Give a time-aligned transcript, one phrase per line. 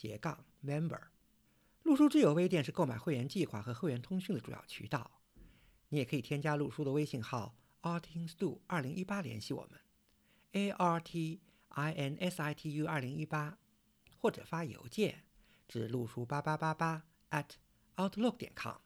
[0.00, 1.00] 斜杠 member，
[1.82, 5.10] 陆书之友微店是购买会员计划和会员通讯的主要渠道。
[5.88, 9.80] 你也可以添加陆书的微信号 artinstu 二零一八联系我们
[10.52, 13.58] ，a r t i n s i t u 二零一八，
[14.20, 15.24] 或者发邮件
[15.66, 17.56] 至陆书八八八八 at
[17.96, 18.76] outlook 点 com。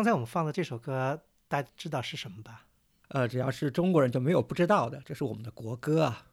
[0.00, 2.66] 刚才我们放的这首歌，大家知道是什么吧？
[3.08, 6.28] 呃，只要是中国人就没有不知道的，这是我们的国歌啊。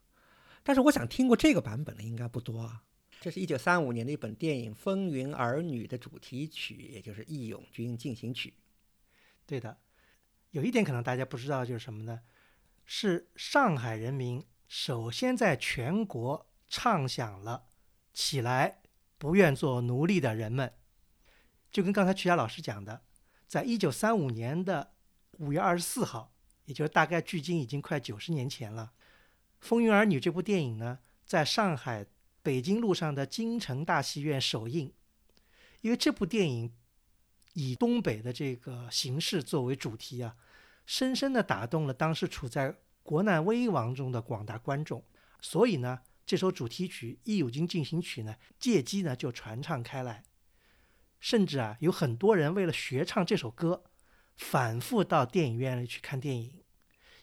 [0.64, 2.82] 但是我想听过这个版本的应该不多啊。
[3.20, 8.52] 这是一九三五年的一本电影《风云儿女》的主题曲，也就是《义勇军进行曲》。
[9.46, 9.78] 对的，
[10.52, 12.22] 有一点可能大家不知道，就是什么呢？
[12.86, 17.66] 是上海人民首先在全国唱响了
[18.16, 18.80] “起来，
[19.18, 20.72] 不愿做奴隶的人们”，
[21.70, 23.02] 就跟刚才曲佳老师讲的。
[23.48, 24.92] 在一九三五年的
[25.40, 26.34] 五月二十四号，
[26.66, 28.92] 也就是大概距今已经快九十年前了，
[29.62, 32.06] 《风云儿女》这部电影呢，在上海
[32.44, 34.92] 北京路上的京城大戏院首映。
[35.82, 36.74] 因为这部电影
[37.54, 40.36] 以东北的这个形势作为主题啊，
[40.86, 45.02] 深深地打动了当时处在国难危亡中的广大观众，
[45.40, 50.24] 所以呢，这首主题曲《义勇军进行曲》呢，借机呢就传唱开来。
[51.28, 53.84] 甚至啊，有很多人为了学唱这首歌，
[54.38, 56.64] 反复到电影院里去看电影，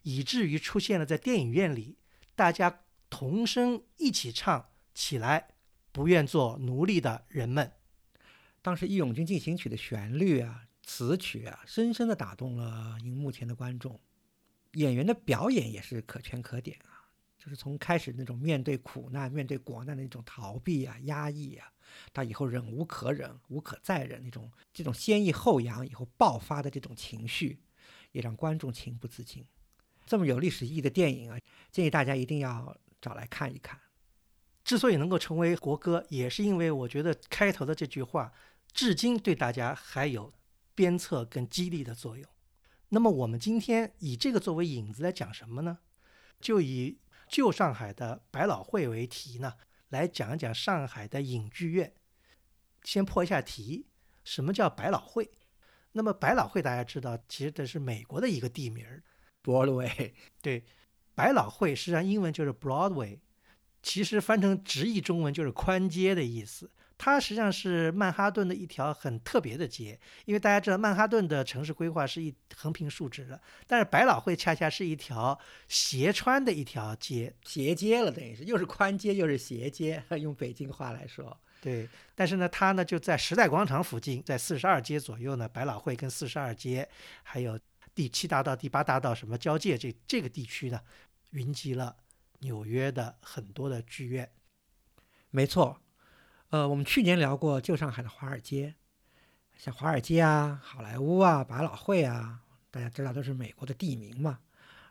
[0.03, 1.97] 以至于出现了在电影院里
[2.35, 5.55] 大家同声一起唱起来，
[5.91, 7.73] 不愿做奴隶的人们。
[8.61, 13.99] 当时《义勇军进行曲》的旋律啊、词曲啊，深深地打动了荧幕前的观众，
[14.73, 17.09] 演员的表演也是可圈可点啊。
[17.39, 21.71] 就是从开始那种面对苦难、面对国难的那种逃避啊、压抑啊。
[22.13, 27.61] 到以后忍无可忍、无可再忍那种这种先抑后扬以后爆发的这种情绪，
[28.13, 29.45] 也让观众情不自禁。
[30.07, 31.39] 这么有历史意义的电影啊，
[31.71, 33.81] 建议大家一定要找来看一看。
[34.63, 38.33] 之所以能够成为国歌，也是因为我觉得开头的这句话，
[38.73, 40.33] 至今对大家还有
[40.75, 42.27] 鞭策跟激励的作用。
[42.89, 45.79] 那么我们今天以这个作为引子来讲什么呢？
[46.41, 49.55] 就以旧上海的百老汇为题呢？
[49.95, 51.95] 来讲一讲上海的影剧院。
[52.83, 53.87] 先破一下题，
[54.25, 55.31] 什么叫百老汇？
[55.93, 58.85] 那么百老汇大家知道，其实这是美国的一个地名
[59.43, 60.13] ，Broadway。
[60.43, 60.65] 对，
[61.15, 63.21] 百老汇实际上英文就是 Broadway，
[63.83, 66.71] 其实翻成直译中文就是宽街的意思。
[66.97, 75.39] 它实际上是曼哈顿的一条很特别的街，因为大家知道曼哈顿的城市规划是一横平竖直的，但是百老汇恰恰是一条
[75.69, 81.37] 斜穿的一条街，斜街了，等于是又是宽街又是斜街， 用北京话来说。
[81.61, 86.89] 对，但是呢，它呢就在时代广场附近，在四十二街左右呢，百老汇跟四十二街
[87.23, 87.59] 还有
[87.95, 90.81] 第七大道、第八大道什么交界这这个地区呢，
[91.31, 91.97] 云集了
[92.41, 94.31] 纽约的很多的剧院。
[95.31, 95.81] 没错。
[96.51, 98.75] 呃，我们去年聊过旧上海的华尔街，
[99.57, 102.41] 像华尔街啊、好莱坞啊、百老汇啊，
[102.71, 104.39] 大家知道都是美国的地名嘛，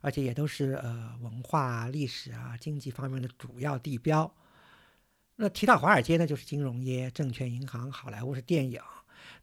[0.02, 4.30] 而且也都是呃文化、历史啊、经济方面的主要地标。
[5.38, 8.82] 那提到华尔街呢，就是金融业、证券银行；好莱坞是电影，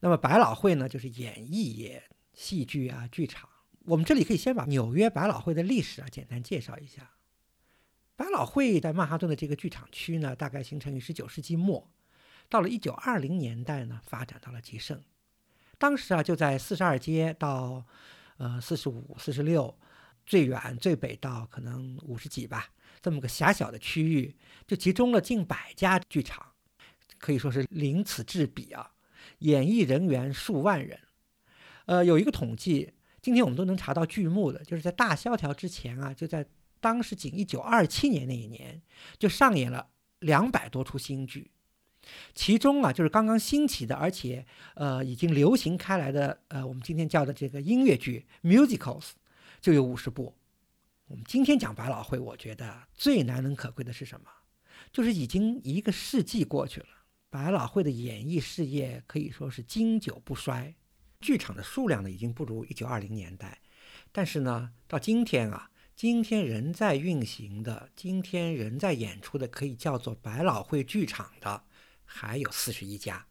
[0.00, 2.02] 那么百老汇呢，就是演艺业、
[2.34, 3.48] 戏剧啊、剧场。
[3.86, 7.10] 我们这里可以先把纽约百老汇的历史啊简单介绍一下。
[8.14, 11.90] 百老汇在曼哈顿的这个剧场区呢，大概形成于十九世纪末。
[12.50, 15.00] 到了一九二零年代呢，发展到了极盛。
[15.79, 17.82] 当时啊，就在四十二街到
[18.37, 19.79] 呃四十五、四十六，
[20.26, 22.69] 最远最北到可能五十几吧，
[23.00, 24.37] 这么个狭小的区域，
[24.67, 26.44] 就集中了近百家剧场，
[27.19, 28.91] 可以说是鳞此栉比啊。
[29.38, 30.99] 演艺人员数万人。
[31.87, 32.93] 呃，有一个统计，
[33.23, 36.44] 今天我们都能查到剧目的，就是在大萧条之前啊，就在
[36.81, 38.82] 当时仅一九二七年那一年，
[39.19, 39.88] 就上演了
[40.19, 41.50] 两百多出新剧。
[42.35, 44.44] 其中啊，就是刚刚兴起的，而且
[44.75, 49.11] 呃已经流行开来的，呃，我们今天叫的这个音乐剧 musicals
[49.61, 50.35] 就有五十部。
[51.06, 54.26] 我们今天讲百老汇，我觉得最难能可贵的是什么？
[54.93, 56.87] 就是已经一个世纪过去了，
[57.29, 60.75] 百老汇的演艺事业可以说是经久不衰。
[61.20, 63.61] 剧场的数量呢，已经不如一九二零年代，
[64.11, 71.64] 但是呢，到今天啊，今天仍在运行的，今天仍在演出的，可以叫做百老汇剧场的。
[72.12, 73.24] 还有四十一家，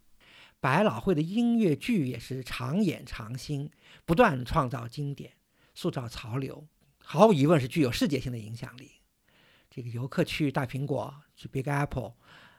[0.62, 3.70] 百老汇的音乐剧也是常演常新，
[4.06, 5.34] 不断创造经典，
[5.76, 6.66] 塑造潮流，
[7.04, 8.94] 毫无疑问是具有世界性的影响力。
[9.70, 12.14] 这个游客去大苹果，去 Big Apple，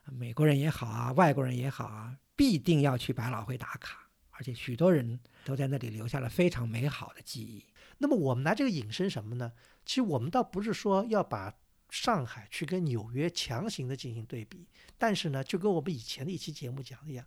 [0.05, 7.64] 美国人也好啊，外国人也好啊，必定要去百老汇打卡，而且许多人都在那里留下了非常美好的记忆。
[7.96, 9.52] 那么我们拿这个引申什么呢？
[9.87, 11.55] 其实我们倒不是说要把。
[11.90, 14.66] 上海去跟纽约强行的进行对比，
[14.96, 17.26] 但是呢，就跟我们以前的一期节目讲的一样，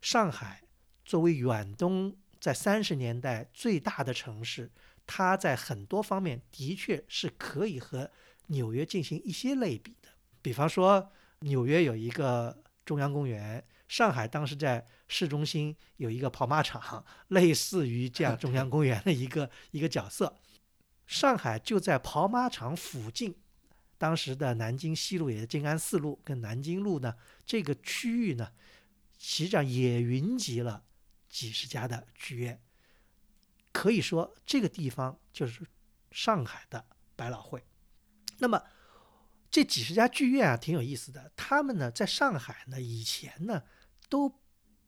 [0.00, 0.62] 上海
[1.04, 4.70] 作为远东在三十年代最大的城市，
[5.06, 8.10] 它在很多方面的确是可以和
[8.46, 10.08] 纽约进行一些类比的。
[10.40, 20.36] 比方说，纽约有一个中央公园，上海当时在市中心有一个跑马场，类似于这样中央公园的一个一个角色。
[21.06, 23.34] 上海就在跑马场附近。
[24.04, 27.16] 当时的南京西路也是静安寺路跟南京路呢，
[27.46, 28.52] 这个区域呢，
[29.18, 30.84] 实际上也云集了
[31.30, 32.60] 几十家的剧院，
[33.72, 35.66] 可以说这个地方就是
[36.10, 36.84] 上海的
[37.16, 37.64] 百老汇。
[38.40, 38.62] 那么
[39.50, 41.32] 这几十家剧院啊，挺有意思的。
[41.34, 43.62] 他们呢，在上海呢，以前呢，
[44.10, 44.38] 都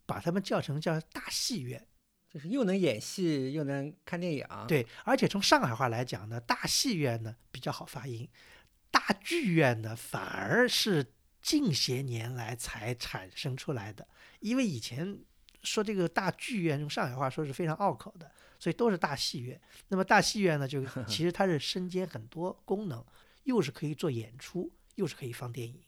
[0.05, 1.89] 把他们叫成叫大戏院，
[2.29, 4.47] 就是又能演戏又能看电影。
[4.69, 8.29] 对，而且从上海话来讲呢，大戏院呢比较好发音。
[9.07, 14.07] 大剧院呢，反而是近些年来才产生出来的。
[14.41, 15.17] 因为以前
[15.63, 19.61] 说这个大剧院，用上海话说是非常拗口的，所以都是大戏院。
[19.89, 23.05] 那么大戏院呢，就其实它是身兼很多功能，
[23.45, 25.81] 又是可以做演出，又是可以放电影。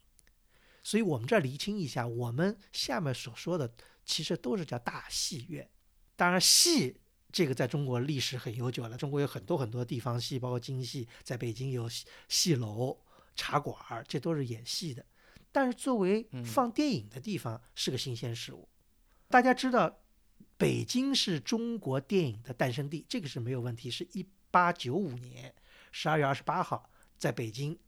[0.84, 3.74] 所以我们这儿厘清一下，我们下面所说的
[4.04, 5.68] 其实都是叫大戏院。
[6.14, 7.00] 当然，戏。
[7.30, 11.86] 这个在中国历史很悠久了，中国有很多很多地方戏，包括京戏，在北京有
[12.26, 12.98] 戏楼、
[13.38, 15.06] 茶馆，这都是演戏的。
[15.52, 18.68] 但是作为放电影的地方，是个新鲜事物。
[19.28, 20.00] 大家知道，
[20.58, 23.90] 北京是中国电影的诞生地，这个是没有问题。
[23.90, 25.54] 是一八九五年
[25.92, 27.78] 十二月二十八号，在北京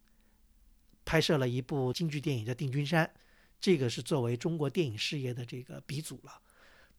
[1.05, 3.05] 拍摄了一部京剧电影叫《定军山》，
[3.61, 6.41] 这个是作为中国电影事业的这个鼻祖了。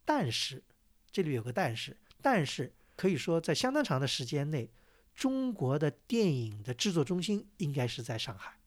[0.04, 0.62] 但是
[1.10, 1.96] 这里有个但是。
[2.20, 4.70] 但是可以说，在相当长的时间内，
[5.14, 8.58] 中国的电影的制作中心应该是在上海。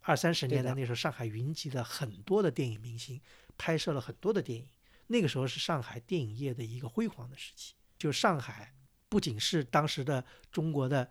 [0.00, 3.20] 二三十年代那时候，上海云集了很多的电影明星，
[3.56, 4.66] 拍摄了很多的电影。
[5.06, 7.74] 那个时候是上海电影业的一个辉煌的时期。
[7.98, 8.74] 就上海
[9.08, 11.10] 不仅是当时的中国的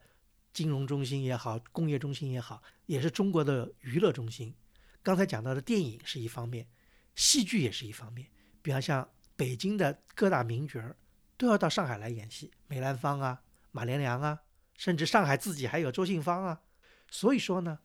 [0.51, 4.53] 金融中心也好，工业中心也好，也是中国的娱乐中心。
[5.01, 6.67] 刚才讲到的电影是一方面，
[7.15, 8.27] 戏剧也是一方面。
[8.61, 10.95] 比方像北京的各大名角儿。
[11.38, 13.41] 都要到上海来演戏，梅兰芳啊，
[13.71, 14.39] 马连良啊，
[14.81, 16.63] 甚至上海自己还有周信芳啊。
[17.07, 17.81] 所以说呢，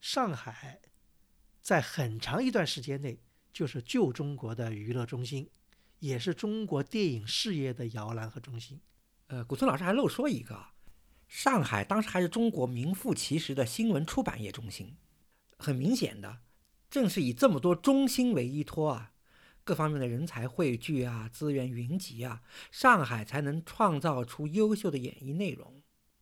[0.00, 0.80] 上海
[1.60, 3.20] 在很长一段时间内
[3.52, 5.50] 就是旧中国的娱乐中心，
[5.98, 8.80] 也是中国电影事业的摇篮和中心。
[9.26, 10.68] 呃，古村老师还漏说一个，
[11.26, 14.96] 上海当时还是中国名副其实的新闻出版业中心。
[15.58, 16.38] 很明显的，
[16.88, 19.12] 正是以这么多中心为依托啊。
[19.64, 22.40] 各方面的人才汇聚啊，资源云集啊，
[22.70, 25.77] 上海才能创造出优秀的演艺内容，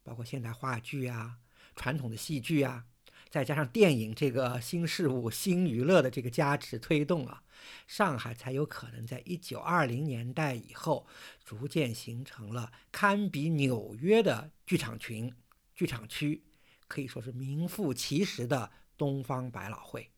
[0.06, 1.38] 包括现代话剧啊、
[1.74, 2.84] 传统的戏剧啊，
[3.28, 7.42] 再加上电影这个新事物、新娱乐的这个加持推动啊，
[7.88, 11.08] 上海才有可能在一九二零年代以后，
[11.44, 15.34] 逐渐形成了堪比纽约的剧场群、
[15.74, 16.44] 剧场区，
[16.86, 20.08] 可以说是名副其实的东方百老汇。